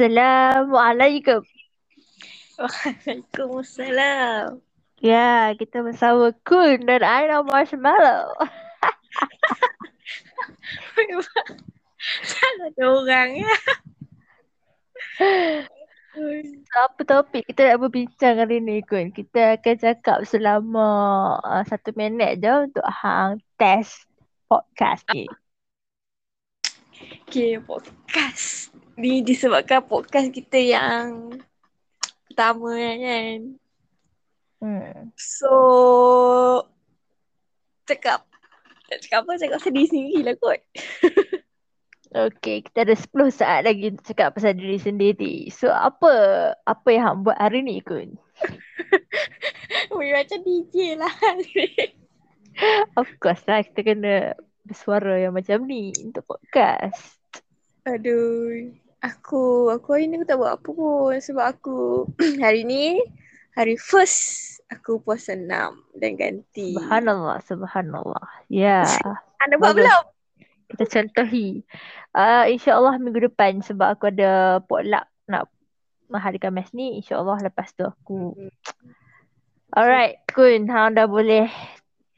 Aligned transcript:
Assalamualaikum. 0.00 1.44
Waalaikumsalam. 2.56 4.64
Ya, 4.96 5.52
kita 5.60 5.84
bersama 5.84 6.32
Kun 6.40 6.88
dan 6.88 7.04
Aina 7.04 7.44
Marshmallow. 7.44 8.32
Salah 12.24 12.72
ada 12.72 12.84
orang 12.88 13.44
ya. 13.44 13.52
So, 16.16 16.24
apa 16.80 17.04
topik 17.04 17.52
kita 17.52 17.68
nak 17.68 17.84
berbincang 17.84 18.40
hari 18.40 18.64
ni 18.64 18.80
Kun? 18.80 19.12
Kita 19.12 19.60
akan 19.60 19.76
cakap 19.84 20.24
selama 20.24 20.88
uh, 21.44 21.60
satu 21.68 21.92
minit 21.92 22.40
je 22.40 22.48
untuk 22.48 22.88
hang 22.88 23.36
test 23.60 24.08
podcast 24.48 25.04
ni. 25.12 25.28
Okay, 27.28 27.60
podcast. 27.60 28.72
Ni 29.00 29.24
disebabkan 29.24 29.80
podcast 29.88 30.28
kita 30.28 30.60
yang 30.60 31.32
pertama 32.28 32.76
kan. 32.76 33.56
Hmm. 34.60 35.08
So, 35.16 35.52
cakap. 37.88 38.28
Tak 38.92 38.98
cakap 39.00 39.24
apa, 39.24 39.40
cakap 39.40 39.60
sedih 39.64 39.88
sendiri 39.88 40.20
lah 40.20 40.36
kot. 40.36 40.60
Okay, 42.10 42.66
kita 42.66 42.82
ada 42.82 42.98
10 42.98 43.30
saat 43.30 43.62
lagi 43.62 43.94
untuk 43.94 44.02
cakap 44.02 44.34
pasal 44.34 44.58
diri 44.58 44.82
sendiri. 44.82 45.46
So, 45.54 45.70
apa 45.70 46.10
apa 46.66 46.88
yang 46.90 47.06
hang 47.06 47.22
buat 47.22 47.38
hari 47.38 47.62
ni 47.62 47.78
Kun? 47.86 48.18
Weh, 49.94 50.10
macam 50.10 50.42
DJ 50.42 50.98
lah. 50.98 51.14
Of 52.98 53.14
course 53.22 53.46
lah, 53.46 53.62
kita 53.62 53.94
kena 53.94 54.34
bersuara 54.66 55.22
yang 55.22 55.38
macam 55.38 55.70
ni 55.70 55.94
untuk 56.02 56.26
podcast. 56.26 57.14
Aduh. 57.86 58.74
Aku, 59.00 59.72
aku 59.72 59.96
hari 59.96 60.12
ni 60.12 60.20
aku 60.20 60.28
tak 60.28 60.36
buat 60.36 60.60
apa 60.60 60.68
pun. 60.68 61.16
Sebab 61.16 61.44
aku 61.44 62.04
hari 62.44 62.68
ni, 62.68 63.00
hari 63.56 63.80
first 63.80 64.60
aku 64.68 65.00
puasa 65.00 65.34
enam 65.34 65.82
dan 65.96 66.20
ganti. 66.20 66.76
Subhanallah, 66.76 67.40
subhanallah. 67.48 68.26
Ya. 68.52 68.84
Anda 69.42 69.56
buat 69.56 69.72
Bagus. 69.72 69.88
belum? 69.88 70.02
Kita 70.70 70.84
contohi. 70.86 71.66
Uh, 72.14 72.46
InsyaAllah 72.46 73.00
minggu 73.02 73.26
depan 73.26 73.58
sebab 73.64 73.98
aku 73.98 74.12
ada 74.14 74.62
potluck 74.62 75.08
nak 75.26 75.50
mengharikan 76.12 76.54
mes 76.54 76.70
ni. 76.70 77.02
InsyaAllah 77.02 77.42
lepas 77.42 77.74
tu 77.74 77.88
aku. 77.88 78.36
Alright, 79.74 80.22
Kun. 80.30 80.70
Hang 80.70 80.94
dah 80.94 81.10
boleh 81.10 81.50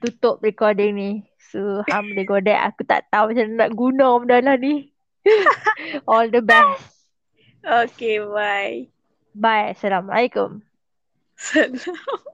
tutup 0.05 0.43
recording 0.45 0.93
ni. 0.99 1.11
So, 1.53 1.85
hang 1.89 2.13
boleh 2.13 2.25
godek. 2.29 2.61
Aku 2.73 2.85
tak 2.85 3.09
tahu 3.13 3.33
macam 3.33 3.47
nak 3.57 3.71
guna 3.73 4.07
benda 4.21 4.37
lah 4.41 4.57
ni. 4.61 4.92
All 6.09 6.29
the 6.29 6.43
best. 6.43 7.07
Okay, 7.65 8.19
bye. 8.19 8.89
Bye. 9.35 9.73
Assalamualaikum. 9.75 10.63
Salam. 11.37 12.27